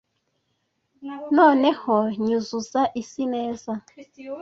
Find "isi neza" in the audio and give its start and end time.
3.01-3.71